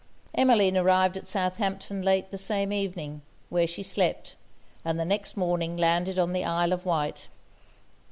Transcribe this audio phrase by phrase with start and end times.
[0.33, 4.35] Emmeline arrived at Southampton late the same evening, where she slept;
[4.83, 7.27] and the next morning landed on the Isle of Wight.